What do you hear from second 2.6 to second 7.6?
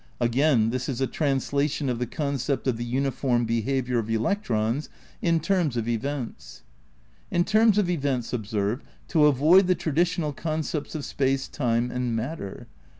of the uniform behaviour of electrons in terms of events. In